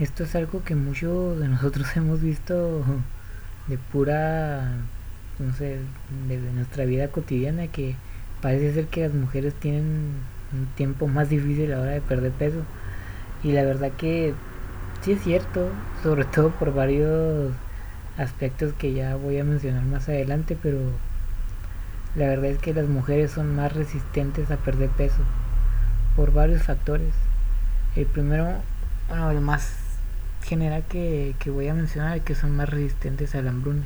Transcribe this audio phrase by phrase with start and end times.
[0.00, 2.84] Esto es algo que muchos de nosotros hemos visto
[3.66, 4.76] de pura,
[5.40, 5.80] no sé,
[6.28, 7.96] de, nuestra vida cotidiana, que
[8.40, 10.12] parece ser que las mujeres tienen
[10.52, 12.62] un tiempo más difícil a la hora de perder peso.
[13.42, 14.34] Y la verdad que
[15.02, 15.68] sí es cierto,
[16.04, 17.52] sobre todo por varios
[18.16, 20.78] aspectos que ya voy a mencionar más adelante, pero
[22.14, 25.24] la verdad es que las mujeres son más resistentes a perder peso
[26.14, 27.14] por varios factores.
[27.96, 28.46] El primero,
[29.08, 29.87] bueno, el más
[30.42, 33.84] general que, voy a mencionar que son más resistentes a la hambruna.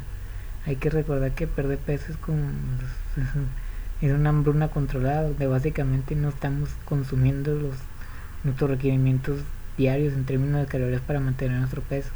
[0.66, 2.38] Hay que recordar que perder peso es como
[4.00, 7.74] es una hambruna controlada, donde básicamente no estamos consumiendo los
[8.44, 9.38] nuestros requerimientos
[9.76, 12.10] diarios en términos de calorías para mantener nuestro peso.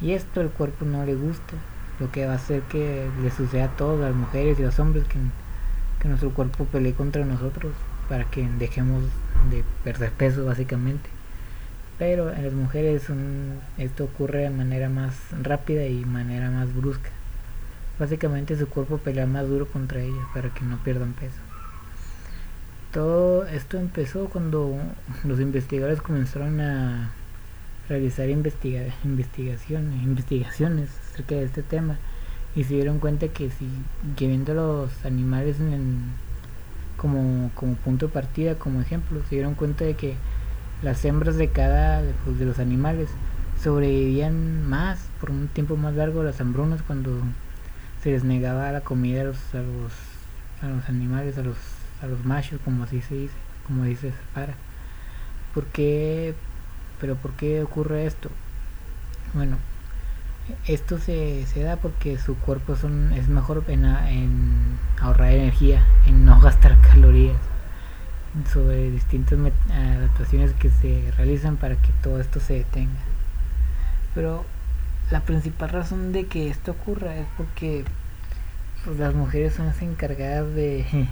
[0.00, 1.54] Y esto el cuerpo no le gusta,
[2.00, 5.04] lo que va a hacer que le suceda a todas las mujeres y los hombres
[5.04, 5.18] que,
[6.00, 7.72] que nuestro cuerpo pelee contra nosotros
[8.08, 9.04] para que dejemos
[9.50, 11.13] de perder peso básicamente.
[11.98, 13.06] Pero en las mujeres
[13.78, 17.10] esto ocurre de manera más rápida y manera más brusca.
[17.98, 21.38] Básicamente su cuerpo pelea más duro contra ellas para que no pierdan peso.
[22.92, 24.76] Todo esto empezó cuando
[25.24, 27.12] los investigadores comenzaron a
[27.88, 31.98] realizar investigaciones, investigaciones acerca de este tema
[32.56, 33.68] y se dieron cuenta que si
[34.18, 35.56] viendo los animales
[36.96, 40.14] como, como punto de partida, como ejemplo, se dieron cuenta de que
[40.82, 43.08] las hembras de cada pues, de los animales
[43.62, 47.22] sobrevivían más por un tiempo más largo las hambrunas cuando
[48.02, 49.92] se les negaba la comida a los, a los,
[50.62, 51.56] a los animales, a los,
[52.02, 53.34] a los machos, como así se dice,
[53.66, 54.54] como dice para.
[55.54, 56.34] ¿Por qué
[57.00, 58.30] pero ¿por qué ocurre esto?
[59.34, 59.58] Bueno,
[60.66, 66.24] esto se, se da porque su cuerpo son, es mejor en, en, ahorrar energía, en
[66.24, 67.36] no gastar calorías,
[68.52, 69.38] sobre distintas
[69.70, 73.00] adaptaciones que se realizan para que todo esto se detenga.
[74.14, 74.44] Pero
[75.10, 77.84] la principal razón de que esto ocurra es porque
[78.84, 81.08] pues, las mujeres son las encargadas de,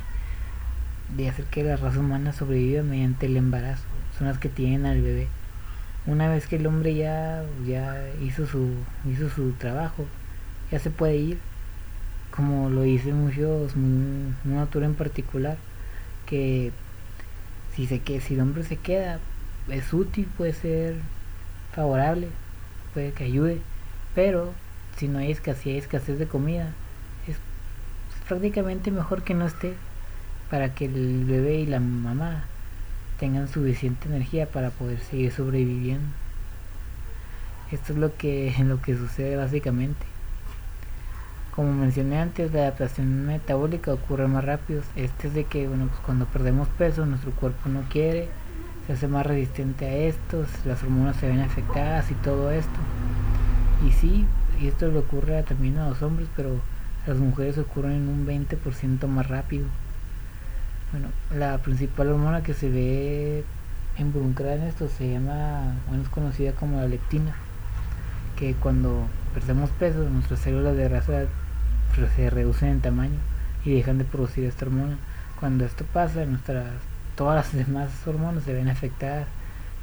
[1.16, 3.84] de hacer que la raza humana sobreviva mediante el embarazo,
[4.19, 5.28] son las que tienen al bebé
[6.06, 8.71] una vez que el hombre ya, ya hizo, su,
[9.09, 10.04] hizo su trabajo,
[10.71, 11.39] ya se puede ir,
[12.34, 15.56] como lo dice muchos, un, autor en particular,
[16.27, 16.72] que
[17.75, 19.19] si, se, que si el hombre se queda,
[19.69, 20.97] es útil, puede ser
[21.75, 22.28] favorable,
[22.93, 23.60] puede que ayude,
[24.15, 24.53] pero
[24.97, 26.71] si no hay escasez, escasez de comida,
[27.27, 27.37] es
[28.28, 29.75] prácticamente mejor que no esté
[30.50, 32.44] para que el bebé y la mamá
[33.19, 36.09] tengan suficiente energía para poder seguir sobreviviendo.
[37.71, 40.12] Esto es lo que, lo que sucede básicamente.
[41.55, 44.83] Como mencioné antes, la adaptación metabólica ocurre más rápido.
[44.97, 48.29] Este es de que bueno, pues cuando perdemos peso, nuestro cuerpo no quiere,
[48.87, 52.79] se hace más resistente a esto, las hormonas se ven afectadas y todo esto.
[53.87, 54.25] Y sí,
[54.61, 56.57] y esto le ocurre también a los hombres, pero
[57.07, 59.67] las mujeres ocurren en un 20% más rápido.
[60.91, 63.45] Bueno, la principal hormona que se ve
[63.99, 67.34] involucrada en esto se llama, bueno, es conocida como la leptina,
[68.42, 71.26] que cuando perdemos peso, nuestras células de grasa
[72.16, 73.20] se reducen en tamaño
[73.64, 74.97] y dejan de producir esta hormona.
[75.38, 76.66] Cuando esto pasa, nuestras
[77.14, 79.28] todas las demás hormonas se ven afectadas.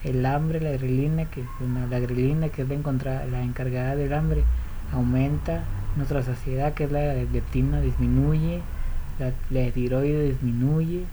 [0.04, 1.46] El hambre, la grelina, que
[1.90, 4.44] la grelina que es la, la encargada del hambre,
[4.92, 5.64] aumenta,
[5.96, 8.60] nuestra saciedad, que es la leptina, disminuye,
[9.20, 11.06] la, tiroides disminuye,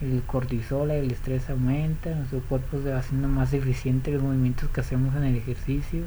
[0.00, 4.80] el cortisol, el estrés aumenta, nuestro cuerpo se va haciendo más eficiente los movimientos que
[4.80, 6.02] hacemos en el ejercicio,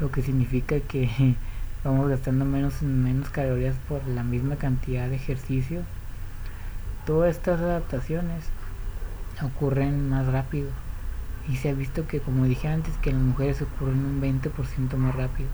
[0.00, 1.36] lo que significa que
[1.84, 5.82] vamos gastando menos menos calorías por la misma cantidad de ejercicio.
[7.06, 8.44] Todas estas adaptaciones
[9.42, 10.70] ocurren más rápido
[11.48, 15.14] y se ha visto que como dije antes que las mujeres ocurren un 20% más
[15.14, 15.48] rápido.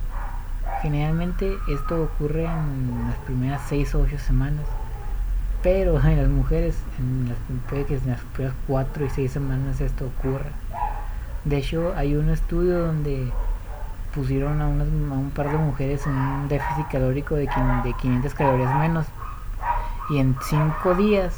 [0.82, 4.66] Generalmente esto ocurre en las primeras 6 o 8 semanas
[5.64, 7.38] pero en las mujeres en las,
[7.68, 10.50] puede que en las primeras 4 y 6 semanas esto ocurra
[11.44, 13.32] de hecho hay un estudio donde
[14.14, 17.48] pusieron a, unas, a un par de mujeres en un déficit calórico de,
[17.84, 19.06] de 500 calorías menos.
[20.10, 21.34] Y en 5 días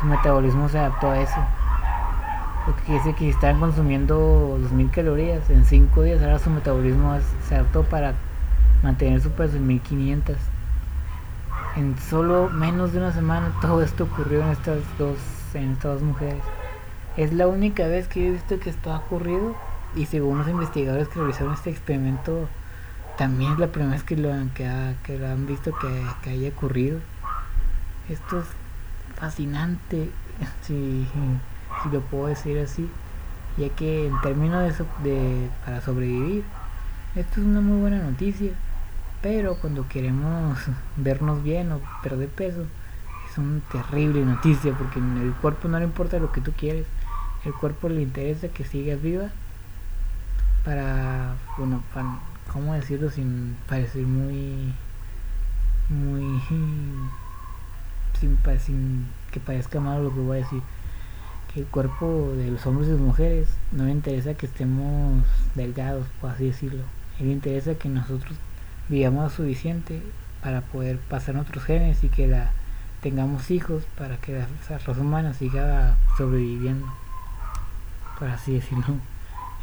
[0.00, 1.40] su metabolismo se adaptó a eso.
[2.66, 7.16] Lo que quiere que si estaban consumiendo 2000 calorías en 5 días ahora su metabolismo
[7.48, 8.14] se adaptó para
[8.82, 10.36] mantener su peso en 1500
[11.76, 15.16] en solo menos de una semana todo esto ocurrió en estas dos
[15.54, 16.42] en estas dos mujeres.
[17.16, 19.54] Es la única vez que he visto que esto ha ocurrido
[19.96, 22.48] y según los investigadores que realizaron este experimento
[23.18, 24.68] también es la primera vez que lo, que,
[25.04, 27.00] que lo han visto que, que, haya ocurrido.
[28.08, 28.46] Esto es
[29.16, 30.10] fascinante
[30.62, 31.06] si,
[31.82, 32.88] si lo puedo decir así
[33.56, 36.44] ya que en términos de, de para sobrevivir
[37.14, 38.52] esto es una muy buena noticia
[39.20, 40.58] pero cuando queremos
[40.96, 42.64] vernos bien o perder peso
[43.30, 46.86] es una terrible noticia porque el cuerpo no le importa lo que tú quieres
[47.44, 49.30] el cuerpo le interesa que sigas viva
[50.64, 52.18] para bueno para,
[52.52, 54.72] cómo decirlo sin parecer muy
[55.88, 57.10] muy sin,
[58.20, 60.62] sin que parezca malo lo que voy a decir
[61.52, 65.24] que el cuerpo de los hombres y las mujeres no le interesa que estemos
[65.54, 66.84] delgados por así decirlo.
[67.18, 68.36] Le interesa que nosotros
[68.88, 70.00] vivamos suficiente
[70.42, 72.52] para poder pasar nuestros genes y que la
[73.02, 76.86] tengamos hijos para que la raza humana siga sobreviviendo
[78.18, 78.96] por así decirlo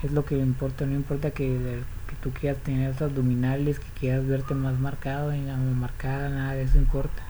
[0.04, 4.28] es lo que importa no importa que, que tú quieras tener esos abdominales que quieras
[4.28, 7.24] verte más marcado y no marcada nada de eso importa.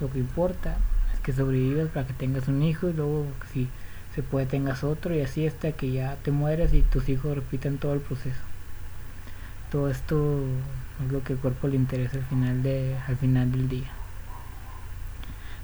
[0.00, 0.76] Lo que importa
[1.12, 3.68] es que sobrevivas para que tengas un hijo y luego si
[4.14, 7.78] se puede tengas otro y así hasta que ya te mueras y tus hijos repitan
[7.78, 8.40] todo el proceso.
[9.70, 10.40] Todo esto
[11.04, 13.90] es lo que el cuerpo le interesa al final de al final del día.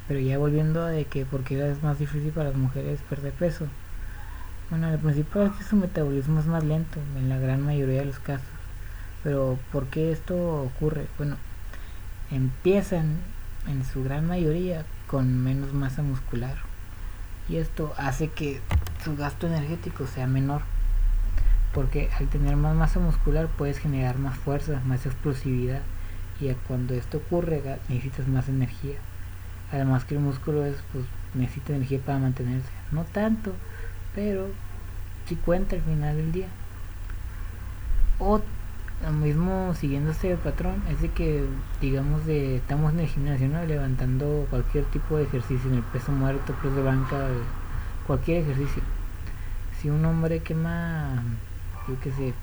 [0.06, 3.66] Pero ya volviendo a de que porque es más difícil para las mujeres perder peso
[4.70, 8.06] bueno lo principal es que su metabolismo es más lento en la gran mayoría de
[8.06, 8.46] los casos
[9.22, 11.06] pero ¿por qué esto ocurre?
[11.18, 11.36] bueno
[12.30, 13.18] empiezan
[13.68, 16.56] en su gran mayoría con menos masa muscular
[17.48, 18.60] y esto hace que
[19.04, 20.62] su gasto energético sea menor
[21.72, 25.82] porque al tener más masa muscular puedes generar más fuerza, más explosividad
[26.40, 28.96] y cuando esto ocurre necesitas más energía.
[29.72, 32.68] Además que el músculo es, pues, necesita energía para mantenerse.
[32.90, 33.52] No tanto,
[34.14, 34.48] pero
[35.26, 36.48] si cuenta al final del día.
[38.18, 38.40] O
[39.02, 41.44] lo mismo siguiendo este patrón es de que
[41.80, 46.52] digamos de estamos en el gimnasio levantando cualquier tipo de ejercicio en el peso muerto,
[46.62, 47.28] peso de banca,
[48.06, 48.82] cualquier ejercicio.
[49.80, 51.22] Si un hombre quema
[51.88, 52.34] yo que sé,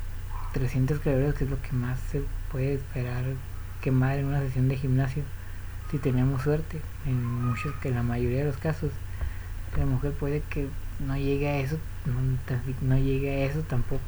[0.54, 2.22] 300 calorías, que es lo que más se
[2.52, 3.24] puede esperar
[3.82, 5.24] quemar en una sesión de gimnasio,
[5.92, 8.92] si tenemos suerte, en muchos, que la mayoría de los casos,
[9.78, 10.68] la mujer puede que
[11.00, 14.02] no llegue a eso, no, no llegue a eso tampoco.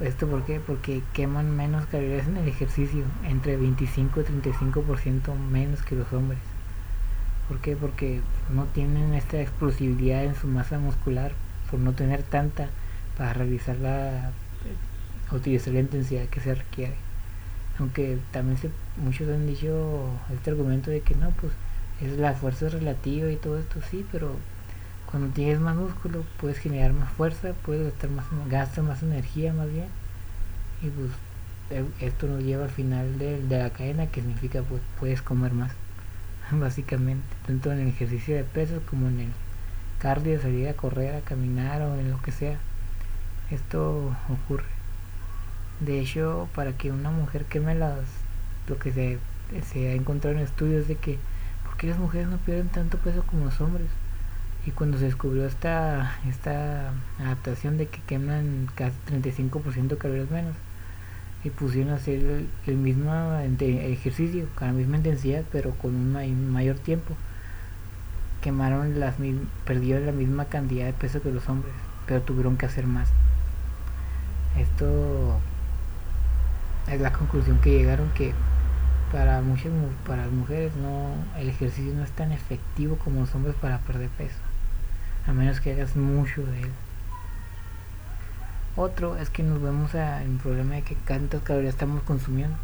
[0.00, 0.60] ¿Esto por qué?
[0.60, 6.40] Porque queman menos calorías en el ejercicio, entre 25 y 35% menos que los hombres.
[7.48, 7.76] ¿Por qué?
[7.76, 8.20] Porque
[8.50, 11.32] no tienen esta explosividad en su masa muscular,
[11.70, 12.68] por no tener tanta
[13.16, 14.32] para realizar la
[15.30, 16.94] utilizar la intensidad que se requiere
[17.78, 21.52] aunque también se, muchos han dicho este argumento de que no pues
[22.00, 24.36] es la fuerza relativa y todo esto sí pero
[25.12, 29.70] cuando tienes más músculo puedes generar más fuerza puedes gastar más gastar más energía más
[29.70, 29.86] bien
[30.82, 31.10] y pues
[31.70, 35.52] e, esto nos lleva al final de, de la cadena que significa pues puedes comer
[35.52, 35.70] más
[36.50, 39.28] básicamente tanto en el ejercicio de peso como en el
[40.00, 42.58] cardio salir a correr a caminar o en lo que sea
[43.52, 44.64] esto ocurre.
[45.80, 47.98] De hecho, para que una mujer queme las...
[48.68, 51.18] Lo que se ha encontrado en estudios de que...
[51.64, 53.88] ¿Por qué las mujeres no pierden tanto peso como los hombres?
[54.66, 60.54] Y cuando se descubrió esta, esta adaptación de que queman casi 35% calorías menos,
[61.44, 63.12] y pusieron a hacer el, mismo
[63.60, 67.14] ejercicio, con la misma intensidad, pero con un mayor tiempo,
[68.40, 69.16] quemaron las
[69.64, 71.74] perdieron la misma cantidad de peso que los hombres,
[72.06, 73.08] pero tuvieron que hacer más.
[74.56, 75.40] Esto
[76.88, 78.32] es la conclusión que llegaron que
[79.10, 79.72] para muchas
[80.06, 84.08] para las mujeres no el ejercicio no es tan efectivo como los hombres para perder
[84.08, 84.38] peso
[85.26, 86.70] a menos que hagas mucho de él.
[88.76, 92.56] Otro es que nos vemos a, en problema de que cuántas calorías estamos consumiendo.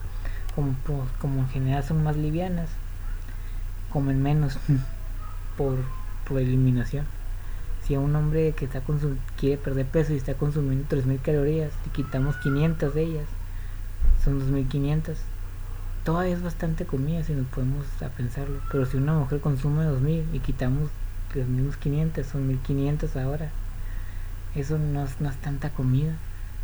[0.54, 2.68] Como, pues, como en general son más livianas
[3.90, 4.58] comen menos
[5.56, 5.76] por,
[6.26, 7.06] por eliminación.
[7.84, 8.82] Si a un hombre que está
[9.38, 13.26] quiere perder peso y está consumiendo 3000 calorías y quitamos 500 de ellas,
[14.22, 15.18] son 2500.
[16.04, 20.26] Todavía es bastante comida si nos podemos a pensarlo, pero si una mujer consume 2000
[20.34, 20.90] y quitamos
[21.34, 23.50] los mismos 500, son 1500 ahora.
[24.54, 26.14] Eso no es, no es tanta comida,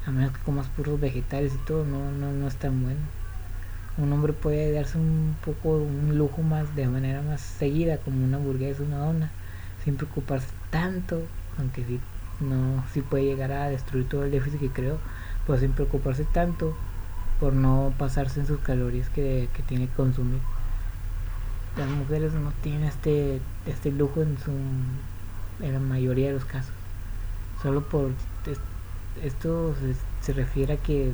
[0.07, 3.01] a menos que comas puros vegetales y todo, no, no, no es tan bueno.
[3.97, 8.39] Un hombre puede darse un poco un lujo más de manera más seguida, como una
[8.39, 9.31] hamburguesa, una dona,
[9.85, 11.23] sin preocuparse tanto,
[11.59, 12.01] aunque sí,
[12.41, 14.99] no, sí puede llegar a destruir todo el déficit que creo,
[15.47, 16.75] pues sin preocuparse tanto
[17.39, 20.41] por no pasarse en sus calorías que, tiene que consumir.
[21.77, 24.53] Las mujeres no tienen este, este lujo en, su,
[25.65, 26.75] en la mayoría de los casos.
[27.63, 28.11] Solo por
[29.23, 31.13] esto se, se refiere a que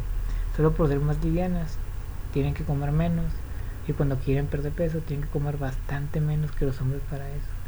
[0.56, 1.76] solo por ser más livianas
[2.32, 3.26] tienen que comer menos
[3.86, 7.60] y cuando quieren perder peso tienen que comer bastante menos que los hombres para eso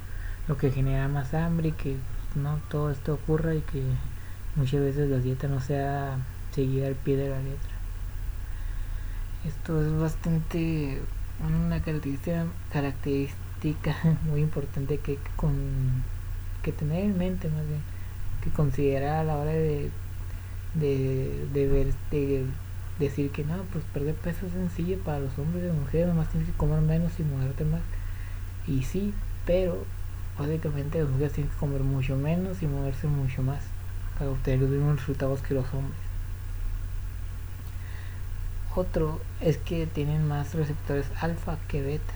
[0.48, 1.96] lo que genera más hambre y que
[2.34, 3.82] no todo esto ocurra y que
[4.56, 6.18] muchas veces la dieta no sea
[6.52, 7.70] seguida al pie de la letra.
[9.44, 11.00] Esto es bastante
[11.40, 13.96] una característica, característica
[14.28, 15.52] muy importante que con
[16.62, 17.80] que tener en mente más bien
[18.42, 19.90] que considerar a la hora de
[20.74, 22.46] de, de
[22.98, 26.48] decir que no pues perder peso es sencillo para los hombres y mujeres nomás tienes
[26.48, 27.82] que comer menos y moverte más.
[28.66, 29.12] Y sí
[29.44, 29.84] pero
[30.38, 33.60] básicamente las mujeres tienen que comer mucho menos y moverse mucho más.
[34.18, 36.01] Para obtener los mismos resultados que los hombres
[38.74, 42.14] otro es que tienen más receptores alfa que beta.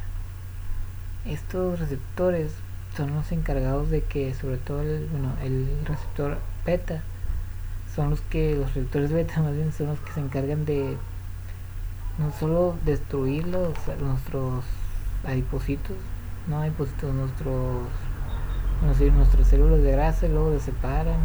[1.26, 2.52] Estos receptores
[2.96, 7.02] son los encargados de que sobre todo el, bueno, el receptor beta
[7.94, 10.96] son los que los receptores beta más bien son los que se encargan de
[12.18, 14.64] no solo destruir los, nuestros
[15.26, 15.96] adipocitos
[16.46, 17.82] no adipocitos nuestros
[18.82, 21.18] nuestras células de grasa y luego se separan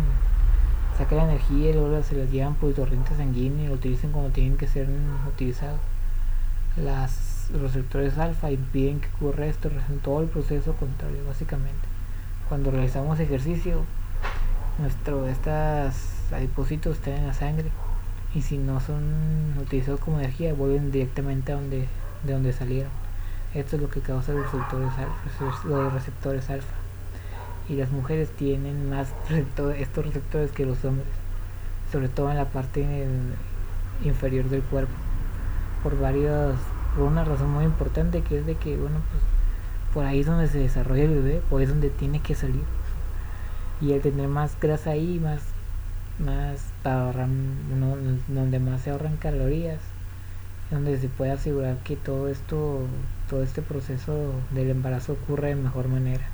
[1.04, 4.12] sacan la energía y luego se las llevan por el torrente sanguíneo y lo utilizan
[4.12, 4.88] como tienen que ser
[5.28, 5.80] utilizados
[6.78, 11.88] las receptores alfa impiden que ocurra esto, en todo el proceso contrario, básicamente.
[12.48, 13.84] Cuando realizamos ejercicio,
[14.80, 17.70] nuestro estas adipocitos están en la sangre
[18.34, 21.88] y si no son utilizados como energía, vuelven directamente a donde
[22.24, 22.92] de donde salieron.
[23.54, 26.81] Esto es lo que causa los receptores alfa, los receptores alfa.
[27.72, 29.14] Y las mujeres tienen más
[29.78, 31.08] estos receptores que los hombres,
[31.90, 32.86] sobre todo en la parte
[34.04, 34.92] inferior del cuerpo,
[35.82, 36.58] por varios
[36.96, 39.24] por una razón muy importante que es de que, bueno, pues
[39.94, 42.64] por ahí es donde se desarrolla el bebé, ahí es donde tiene que salir.
[43.80, 45.42] Y al tener más grasa ahí, más,
[46.20, 47.30] más para ahorrar,
[48.28, 49.80] donde más se ahorran calorías,
[50.70, 52.82] donde se puede asegurar que todo esto,
[53.30, 56.28] todo este proceso del embarazo ocurre de mejor manera.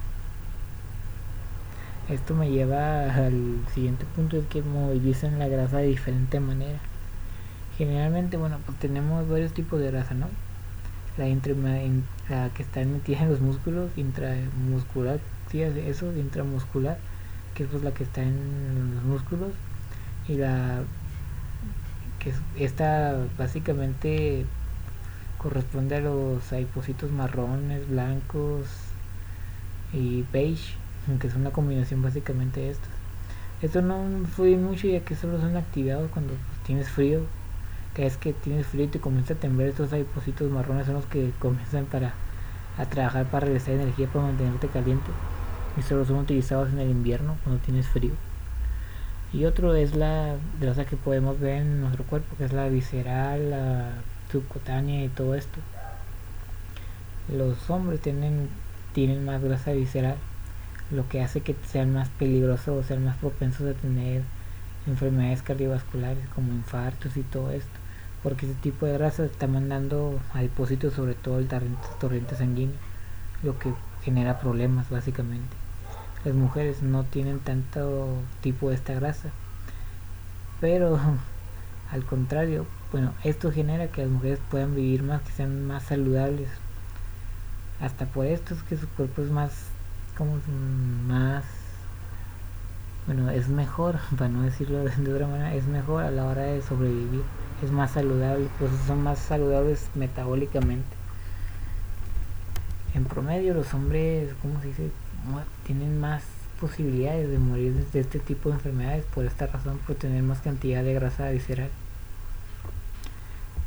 [2.09, 6.79] Esto me lleva al siguiente punto, es que movilizan la grasa de diferente manera.
[7.77, 10.27] Generalmente, bueno, pues tenemos varios tipos de grasa, ¿no?
[11.17, 15.19] la, la que está metida en los músculos, intramuscular,
[15.51, 16.97] sí, eso, intramuscular,
[17.55, 19.49] que es pues la que está en los músculos,
[20.27, 20.83] y la
[22.19, 22.33] que
[22.63, 24.45] esta básicamente
[25.37, 28.67] corresponde a los adipocitos marrones, blancos
[29.93, 30.75] y beige,
[31.19, 32.89] que es una combinación básicamente de estos.
[33.61, 36.33] Esto no influye mucho ya que solo son activados cuando
[36.65, 37.21] tienes frío
[37.97, 41.05] que es que tienes frío y te comienza a temblar, estos adipocitos marrones son los
[41.07, 42.13] que comienzan para
[42.77, 45.09] a trabajar para regresar energía para mantenerte caliente
[45.77, 48.11] y solo son utilizados en el invierno cuando tienes frío.
[49.33, 53.49] Y otro es la grasa que podemos ver en nuestro cuerpo, que es la visceral,
[53.49, 53.89] la
[54.31, 55.59] subcutánea y todo esto.
[57.35, 58.47] Los hombres tienen,
[58.93, 60.17] tienen más grasa visceral,
[60.91, 64.23] lo que hace que sean más peligrosos o sean más propensos a tener
[64.87, 67.77] enfermedades cardiovasculares como infartos y todo esto
[68.23, 72.75] porque ese tipo de grasa está mandando a depósitos sobre todo el torrente, sanguíneo,
[73.43, 75.55] lo que genera problemas básicamente.
[76.25, 79.29] Las mujeres no tienen tanto tipo de esta grasa,
[80.59, 80.99] pero
[81.91, 86.49] al contrario, bueno, esto genera que las mujeres puedan vivir más, que sean más saludables.
[87.79, 89.53] Hasta por esto es que su cuerpo es más,
[90.17, 90.39] como
[91.07, 91.43] más,
[93.05, 96.61] bueno, es mejor, para no decirlo de otra manera, es mejor a la hora de
[96.61, 97.23] sobrevivir
[97.63, 100.95] es más saludable, pues son más saludables metabólicamente.
[102.93, 104.91] En promedio los hombres, ¿cómo se dice?
[105.65, 106.23] Tienen más
[106.59, 110.83] posibilidades de morir de este tipo de enfermedades por esta razón, por tener más cantidad
[110.83, 111.69] de grasa visceral.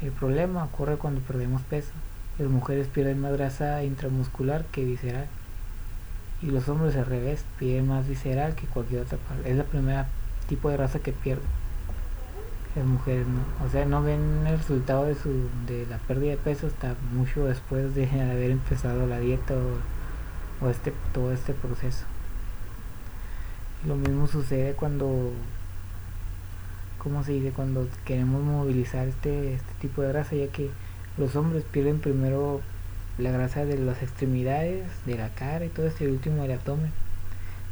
[0.02, 1.90] El problema ocurre cuando perdemos peso.
[2.38, 5.26] Las mujeres pierden más grasa intramuscular que visceral.
[6.42, 9.50] Y los hombres al revés, pierden más visceral que cualquier otra parte.
[9.50, 10.06] Es la primera
[10.48, 11.44] tipo de grasa que pierden
[12.74, 13.66] las mujeres no.
[13.66, 17.46] O sea no ven el resultado de su de la pérdida de peso hasta mucho
[17.46, 19.54] después de haber empezado la dieta
[20.60, 22.04] o, este todo este proceso.
[23.86, 25.32] Lo mismo sucede cuando
[26.98, 30.70] como se dice cuando queremos movilizar este este tipo de grasa ya que
[31.16, 32.60] los hombres pierden primero
[33.18, 36.90] la grasa de las extremidades de la cara y todo este último del abdomen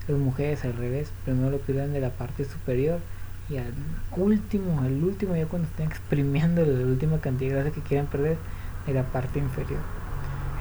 [0.08, 3.00] las mujeres al revés primero lo pierden de la parte superior
[3.50, 3.72] y al
[4.16, 8.36] último, al último, ya cuando estén exprimiendo la última cantidad de grasa que quieran perder
[8.86, 9.80] de la parte inferior.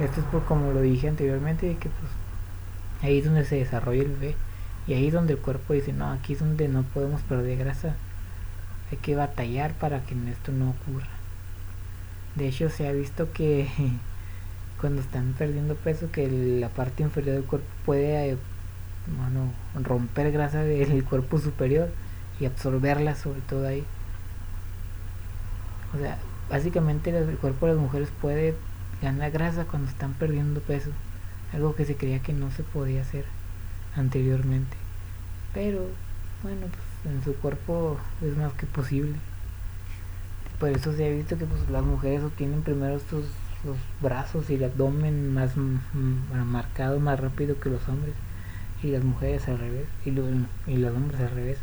[0.00, 2.12] Esto es por como lo dije anteriormente, que pues
[3.02, 4.36] ahí es donde se desarrolla el bebé
[4.86, 7.94] y ahí es donde el cuerpo dice, no, aquí es donde no podemos perder grasa.
[8.90, 11.08] Hay que batallar para que esto no ocurra.
[12.36, 13.68] De hecho, se ha visto que
[14.80, 16.28] cuando están perdiendo peso, que
[16.60, 18.36] la parte inferior del cuerpo puede
[19.16, 21.90] bueno, romper grasa del cuerpo superior
[22.40, 23.84] y absorberla sobre todo ahí.
[25.94, 26.18] O sea,
[26.50, 28.54] básicamente el cuerpo de las mujeres puede
[29.02, 30.90] ganar grasa cuando están perdiendo peso,
[31.52, 33.24] algo que se creía que no se podía hacer
[33.96, 34.76] anteriormente.
[35.54, 35.86] Pero
[36.42, 39.14] bueno, pues en su cuerpo es más que posible.
[40.60, 43.24] Por eso se ha visto que pues, las mujeres obtienen primero estos
[43.64, 45.52] los brazos y el abdomen más
[46.46, 48.14] marcado, más rápido que los hombres.
[48.82, 49.86] Y las mujeres al revés.
[50.04, 50.10] Y,
[50.70, 51.58] y los hombres al revés.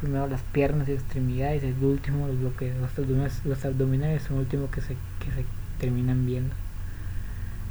[0.00, 1.62] Primero las piernas y extremidades.
[1.62, 5.44] El último, lo que, los, abdominales, los abdominales son el último que se, que se
[5.80, 6.54] terminan viendo.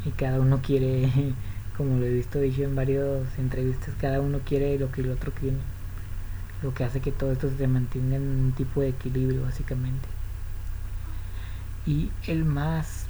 [0.06, 1.10] Y cada uno quiere,
[1.78, 5.32] como lo he visto dicho en varias entrevistas, cada uno quiere lo que el otro
[5.32, 5.58] quiere.
[6.62, 10.08] Lo que hace que todo esto se mantenga en un tipo de equilibrio, básicamente.
[11.86, 13.03] Y el más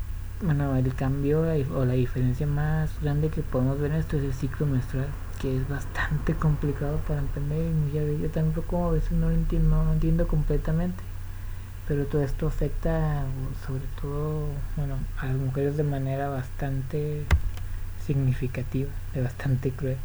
[0.43, 4.33] bueno, el cambio o la diferencia más grande que podemos ver en esto es el
[4.33, 5.07] ciclo menstrual,
[5.41, 9.85] que es bastante complicado para entender y yo tampoco a veces no lo entiendo, no
[9.85, 11.01] lo entiendo completamente.
[11.88, 13.23] Pero todo esto afecta
[13.65, 14.47] sobre todo
[14.77, 17.23] bueno, a las mujeres de manera bastante
[18.05, 19.97] significativa, de bastante cruel.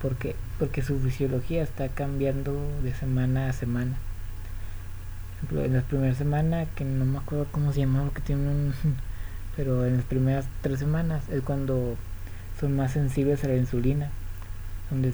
[0.00, 3.96] porque Porque su fisiología está cambiando de semana a semana.
[5.50, 8.74] En la primera semana, que no me acuerdo cómo se llama, que tiene un
[9.58, 11.96] pero en las primeras tres semanas es cuando
[12.60, 14.08] son más sensibles a la insulina,
[14.88, 15.12] donde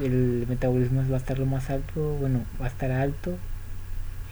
[0.00, 3.36] el metabolismo va a estar lo más alto, bueno, va a estar alto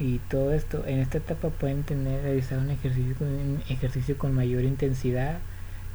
[0.01, 0.83] y todo esto.
[0.87, 5.37] En esta etapa pueden tener realizar un ejercicio, un ejercicio con mayor intensidad,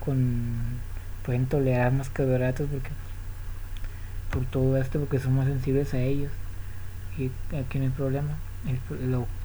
[0.05, 0.53] con
[1.25, 2.91] pueden tolerar más carbohidratos porque
[4.31, 6.31] por todo esto porque son más sensibles a ellos
[7.17, 8.37] y aquí no hay problema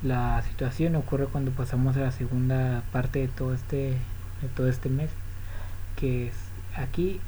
[0.02, 3.96] la situación ocurre cuando pasamos a la segunda parte de todo este
[4.42, 5.10] de todo este mes
[5.96, 6.34] que es
[6.76, 7.20] aquí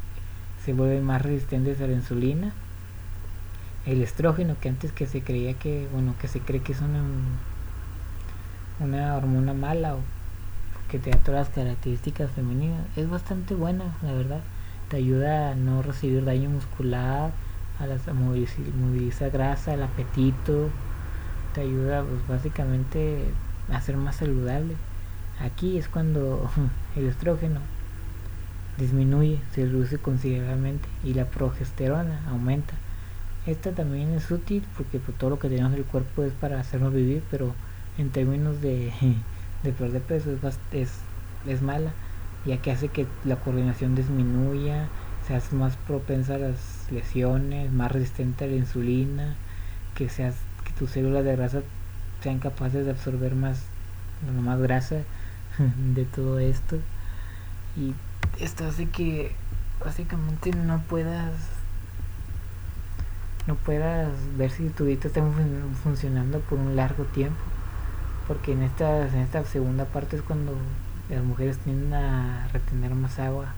[0.64, 2.52] se vuelven más resistentes a la insulina
[3.87, 7.02] el estrógeno que antes que se creía que bueno que se cree que es una
[8.81, 10.01] una hormona mala o
[10.90, 14.40] que te da todas las características femeninas es bastante buena la verdad.
[14.88, 17.33] Te ayuda a no recibir daño muscular
[17.81, 20.70] a, las, a movilizar grasa el apetito
[21.62, 23.25] ayuda pues básicamente
[23.73, 24.75] a ser más saludable.
[25.40, 26.51] Aquí es cuando
[26.97, 27.61] el estrógeno
[28.79, 32.75] disminuye, se reduce considerablemente y la progesterona aumenta.
[33.47, 36.61] Esta también es útil porque pues, todo lo que tenemos en el cuerpo es para
[36.61, 37.55] hacernos vivir, pero
[37.97, 38.92] en términos de,
[39.62, 41.01] de perder peso es, es,
[41.47, 41.92] es mala,
[42.45, 44.88] ya que hace que la coordinación disminuya,
[45.27, 49.35] seas más propensa a las lesiones, más resistente a la insulina,
[49.95, 50.37] que seas
[50.79, 51.62] tus células de grasa
[52.23, 53.62] sean capaces de absorber más,
[54.43, 54.97] más grasa
[55.95, 56.79] de todo esto.
[57.77, 57.95] Y
[58.43, 59.33] esto hace que
[59.85, 61.33] básicamente no puedas
[63.47, 65.23] no puedas ver si tu dieta está
[65.85, 67.39] funcionando por un largo tiempo
[68.27, 70.53] porque en esta en esta segunda parte es cuando
[71.09, 73.55] las mujeres tienden a retener más agua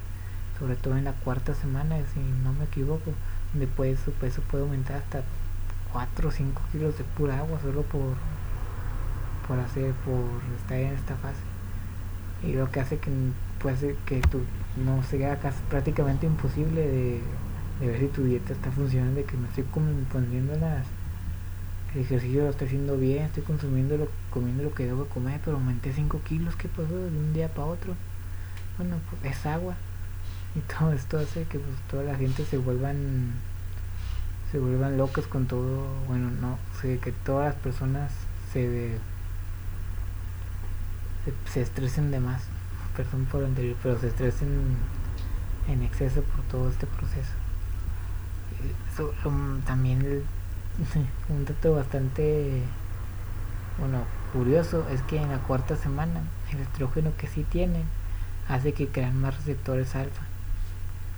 [0.58, 3.12] sobre todo en la cuarta semana si no me equivoco
[3.54, 5.22] después su peso puede aumentar hasta
[5.92, 8.14] 4 o 5 kilos de pura agua solo por
[9.46, 10.24] por hacer por
[10.60, 11.40] estar en esta fase.
[12.46, 13.10] Y lo que hace que
[13.60, 14.42] puede que tú
[14.84, 17.20] no sea casi prácticamente imposible de,
[17.80, 20.86] ver si tu dieta está funcionando de que me estoy poniendo las
[21.94, 25.56] el ejercicio lo estoy haciendo bien estoy consumiendo lo comiendo lo que debo comer pero
[25.56, 27.94] aumenté 5 kilos ¿qué pasó de un día para otro?
[28.76, 29.74] bueno pues es agua.
[30.54, 33.32] Y todo esto hace que pues toda la gente se vuelvan
[34.50, 38.10] se vuelvan locos con todo, bueno, no, sé que todas las personas
[38.52, 38.98] se,
[41.52, 42.42] se, estresen de más,
[42.96, 44.76] perdón por lo anterior, pero se estresen
[45.68, 47.32] en exceso por todo este proceso.
[48.92, 49.12] Eso,
[49.66, 50.22] también
[51.28, 52.62] un dato bastante
[53.78, 57.84] bueno curioso es que en la cuarta semana el estrógeno que sí tienen
[58.48, 60.27] hace que crean más receptores alfa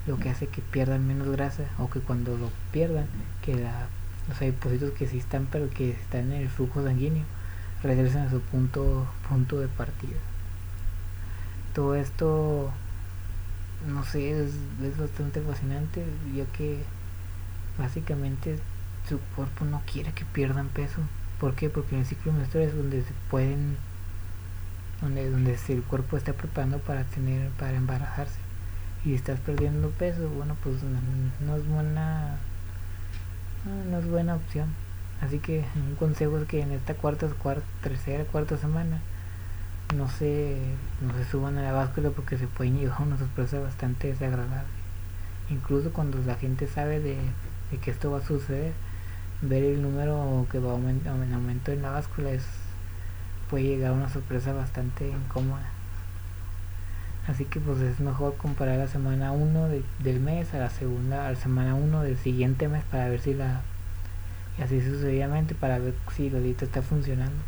[0.06, 3.06] lo que hace que pierdan menos grasa o que cuando lo pierdan,
[3.42, 3.86] que la,
[4.28, 7.24] los adipocitos que sí están pero que están en el flujo sanguíneo
[7.82, 10.16] regresen a su punto, punto de partida.
[11.74, 12.70] Todo esto,
[13.86, 16.82] no sé, es, es bastante fascinante ya que
[17.78, 18.58] básicamente
[19.08, 21.00] su cuerpo no quiere que pierdan peso.
[21.38, 21.70] ¿Por qué?
[21.70, 23.76] Porque en el ciclo menstrual es donde se pueden,
[25.00, 28.49] donde, donde el cuerpo está preparando para tener, para embarazarse
[29.04, 30.76] y estás perdiendo peso, bueno, pues
[31.40, 32.36] no, es buena
[33.90, 34.68] no, es buena opción.
[35.20, 39.00] Así que un consejo es que en esta cuarta, cuarta tercera, cuarta semana
[39.94, 40.58] no se,
[41.00, 44.68] no se suban a la báscula porque se pueden llevar una sorpresa bastante desagradable.
[45.50, 47.18] incluso cuando la gente sabe de,
[47.82, 48.72] que esto va a suceder,
[49.42, 52.44] ver el número que va en aumento en la báscula es
[53.50, 55.79] puede llegar a una sorpresa bastante incómoda.
[57.30, 59.68] Así que pues es mejor comparar la semana 1
[60.00, 63.34] del mes a la segunda, a la semana 1 del siguiente mes para ver si
[63.34, 63.60] la...
[64.58, 67.40] Y así sucesivamente para ver si la dieta está funcionando.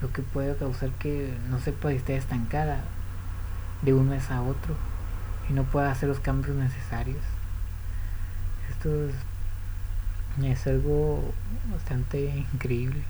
[0.00, 2.84] Lo que puede causar que no sepa si está estancada
[3.82, 4.76] de un mes a otro
[5.50, 7.24] y no pueda hacer los cambios necesarios.
[8.70, 9.14] Esto es,
[10.44, 11.34] es algo
[11.72, 13.02] bastante increíble.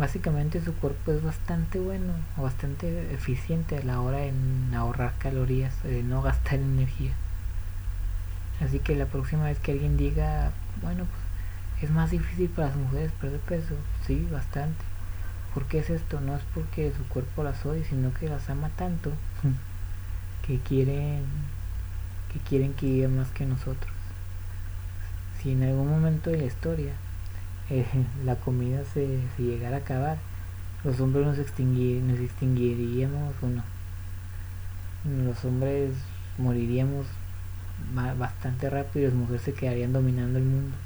[0.00, 5.74] Básicamente su cuerpo es bastante bueno o bastante eficiente a la hora en ahorrar calorías,
[5.82, 7.12] de no gastar energía.
[8.64, 12.78] Así que la próxima vez que alguien diga, bueno, pues es más difícil para las
[12.78, 13.74] mujeres perder peso,
[14.06, 14.82] sí, bastante.
[15.52, 16.18] ¿Por qué es esto?
[16.22, 19.12] No es porque su cuerpo las odie, sino que las ama tanto
[20.46, 21.24] que quieren
[22.32, 23.92] que quieren que vivan más que nosotros.
[25.42, 26.94] Si en algún momento de la historia
[28.24, 30.18] la comida se, llegara a acabar,
[30.82, 33.62] los hombres nos extinguiríamos o no.
[35.24, 35.92] Los hombres
[36.38, 37.06] moriríamos
[38.18, 40.76] bastante rápido y las mujeres se quedarían dominando el mundo.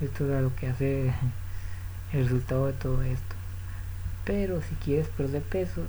[0.00, 1.12] Esto es lo que hace
[2.12, 3.36] el resultado de todo esto.
[4.24, 5.82] Pero si quieres perder peso,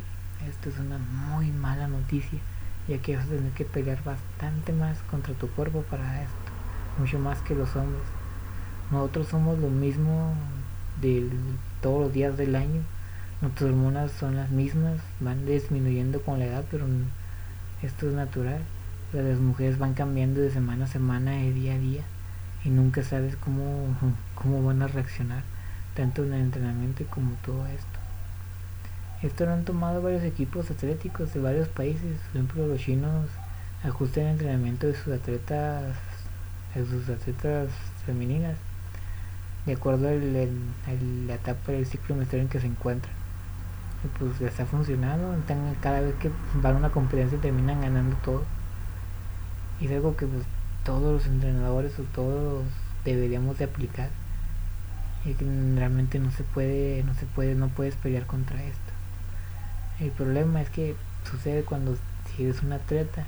[0.47, 2.39] esto es una muy mala noticia,
[2.87, 6.35] ya que vas a tener que pelear bastante más contra tu cuerpo para esto,
[6.97, 8.20] mucho más que los hombres.
[8.91, 10.33] Nosotros somos lo mismo
[10.99, 11.29] de
[11.81, 12.81] todos los días del año.
[13.39, 16.85] Nuestras hormonas son las mismas, van disminuyendo con la edad, pero
[17.81, 18.59] esto es natural.
[19.13, 22.03] Las mujeres van cambiando de semana a semana, de día a día,
[22.65, 23.95] y nunca sabes cómo,
[24.35, 25.43] cómo van a reaccionar,
[25.95, 27.99] tanto en el entrenamiento como todo esto.
[29.23, 32.19] Esto lo han tomado varios equipos atléticos de varios países.
[32.27, 33.29] Por ejemplo, los chinos
[33.85, 35.95] ajustan el entrenamiento de sus atletas,
[36.75, 37.69] de sus atletas
[38.05, 38.57] femeninas
[39.65, 43.13] de acuerdo a la etapa del ciclo menstrual en que se encuentran.
[44.03, 45.35] Y pues les está funcionando,
[45.81, 48.43] cada vez que van a una competencia terminan ganando todo.
[49.79, 50.43] Y es algo que pues,
[50.83, 52.65] todos los entrenadores o todos
[53.05, 54.09] deberíamos de aplicar.
[55.23, 55.45] Y que
[55.75, 58.91] realmente no se puede, no se puede, no puedes pelear contra esto.
[59.99, 60.95] El problema es que
[61.29, 61.95] sucede cuando
[62.35, 63.23] si eres un atleta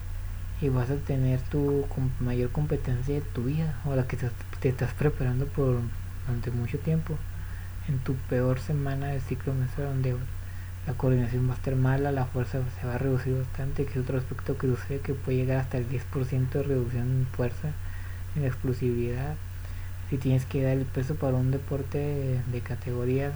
[0.60, 1.86] y vas a tener tu
[2.20, 4.18] mayor competencia de tu vida o la que
[4.60, 5.82] te estás preparando por
[6.26, 7.18] durante mucho tiempo
[7.88, 10.16] en tu peor semana de ciclo menstrual donde
[10.88, 13.98] la coordinación va a estar mala, la fuerza se va a reducir bastante, que es
[13.98, 17.70] otro aspecto que sucede que puede llegar hasta el 10% de reducción en fuerza,
[18.36, 19.36] en explosividad.
[20.10, 23.34] Si tienes que dar el peso para un deporte de, categorías,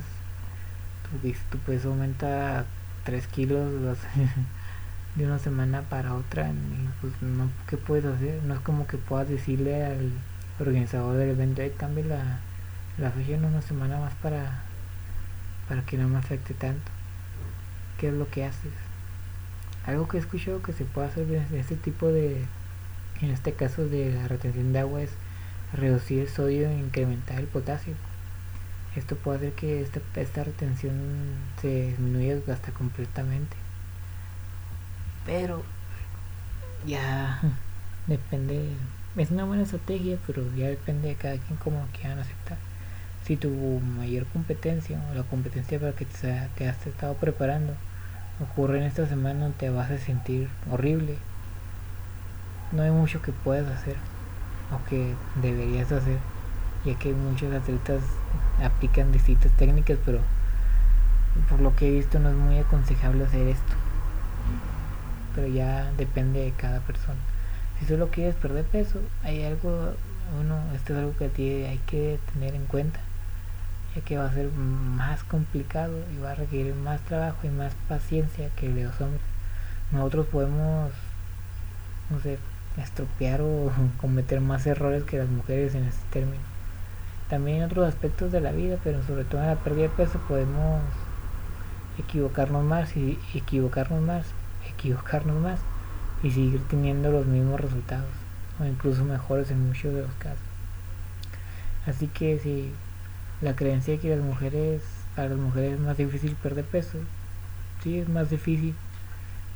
[1.50, 2.66] tu, peso aumenta
[3.06, 3.72] 3 kilos
[5.16, 8.44] de una semana para otra, y pues no, ¿qué puedes hacer?
[8.44, 10.12] No es como que puedas decirle al
[10.60, 12.40] organizador del evento, cambie la
[12.98, 14.64] la en una semana más para,
[15.70, 16.92] para que no me afecte tanto.
[18.00, 18.72] ¿Qué es lo que haces?
[19.86, 22.44] Algo que he escuchado que se puede hacer en este tipo de,
[23.22, 25.12] en este caso de la retención de agua es
[25.74, 27.94] reducir el sodio e incrementar el potasio.
[28.96, 30.96] Esto puede hacer que esta, esta retención
[31.62, 33.56] se disminuya hasta completamente.
[35.24, 35.64] Pero
[36.88, 37.42] ya
[38.08, 38.72] depende,
[39.16, 42.58] es una buena estrategia, pero ya depende de cada quien cómo quieran aceptar
[43.28, 47.74] si tu mayor competencia o la competencia para que te, has estado preparando
[48.42, 51.18] ocurre en esta semana te vas a sentir horrible.
[52.72, 53.98] No hay mucho que puedas hacer
[54.74, 56.20] o que deberías hacer
[56.86, 58.02] ya que muchos atletas
[58.64, 60.20] aplican distintas técnicas pero
[61.50, 63.74] por lo que he visto no es muy aconsejable hacer esto.
[65.36, 67.20] Pero ya depende de cada persona.
[67.80, 69.96] Si solo quieres perder peso hay algo
[70.40, 73.00] uno esto es algo que hay que tener en cuenta
[74.02, 78.50] que va a ser más complicado y va a requerir más trabajo y más paciencia
[78.56, 79.22] que los hombres.
[79.92, 80.92] Nosotros podemos,
[82.10, 82.40] no sé,
[82.78, 86.44] estropear o cometer más errores que las mujeres en este término.
[87.30, 90.20] También en otros aspectos de la vida, pero sobre todo en la pérdida de peso
[90.28, 90.82] podemos
[91.98, 94.26] equivocarnos más y equivocarnos más,
[94.70, 95.60] equivocarnos más
[96.24, 98.10] y seguir teniendo los mismos resultados
[98.60, 100.40] o incluso mejores en muchos de los casos.
[101.86, 102.72] Así que si
[103.42, 104.82] la creencia de que las mujeres,
[105.16, 106.98] para las mujeres es más difícil perder peso.
[107.84, 108.76] Sí, es más difícil,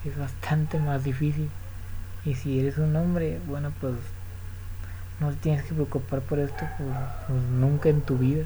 [0.06, 1.50] es bastante más difícil.
[2.26, 3.96] Y si eres un hombre, bueno, pues
[5.20, 6.90] no te tienes que preocupar por esto pues,
[7.28, 8.46] pues nunca en tu vida.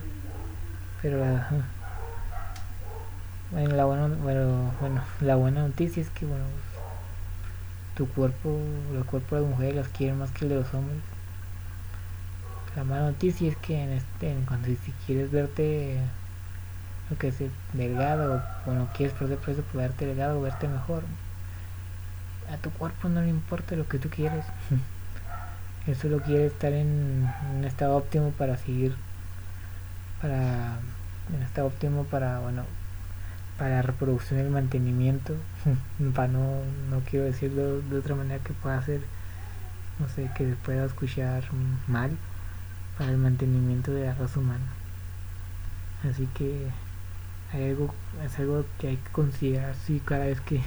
[1.01, 1.49] Pero la,
[3.51, 6.45] bueno, buena, bueno, bueno, la buena noticia es que bueno,
[7.95, 8.57] tu cuerpo,
[8.95, 11.14] el cuerpo de las mujeres las quiere más que el de los hombres.
[12.75, 15.99] La mala noticia es que en este, cuando si quieres verte
[17.09, 17.35] lo que es
[17.73, 21.03] delgado o no quieres perder peso por verte delgado o verte mejor.
[22.51, 24.45] A tu cuerpo no le importa lo que tú quieres.
[25.87, 28.95] Él solo quiere estar en un estado óptimo para seguir
[30.21, 30.79] para
[31.33, 32.63] en estado óptimo para bueno
[33.57, 35.35] para la reproducción y el mantenimiento.
[36.15, 39.01] Para no no quiero decirlo de otra manera que pueda ser
[39.99, 41.43] no sé que pueda escuchar
[41.87, 42.11] mal
[42.97, 44.65] para el mantenimiento de la raza humana.
[46.09, 46.67] Así que
[47.53, 50.61] hay algo es algo que hay que considerar si cada vez que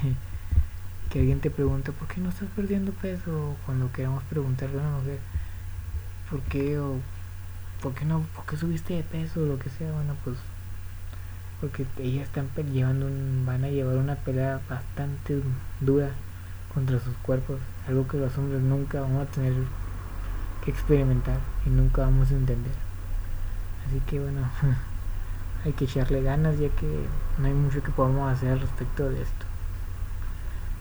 [1.10, 4.82] que alguien te pregunta por qué no estás perdiendo peso o cuando queramos preguntarle a
[4.82, 5.18] una mujer
[6.28, 6.96] por qué o
[7.82, 10.36] por qué no por qué subiste de peso o lo que sea bueno pues
[11.60, 15.40] porque ellas están llevando un, van a llevar una pelea bastante
[15.80, 16.10] dura
[16.74, 19.54] contra sus cuerpos algo que los hombres nunca vamos a tener
[20.70, 22.72] experimentar y nunca vamos a entender
[23.86, 24.48] así que bueno
[25.64, 27.06] hay que echarle ganas ya que
[27.38, 29.48] no hay mucho que podamos hacer al respecto de esto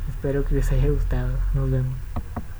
[0.09, 1.33] Espero que les haya gustado.
[1.53, 1.93] Nos vemos.